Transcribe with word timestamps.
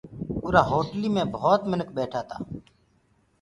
اُرآ 0.45 0.61
هوٽليٚ 0.69 1.13
مي 1.13 1.23
ڀوت 1.35 1.61
منک 1.69 1.89
ٻيٺآ 1.95 2.21
تآ 2.29 2.37